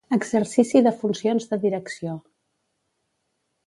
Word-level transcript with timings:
Exercici 0.15 0.81
de 0.87 0.93
funcions 1.03 1.47
de 1.53 1.61
direcció. 1.69 2.19